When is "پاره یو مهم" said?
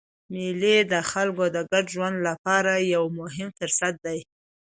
2.43-3.49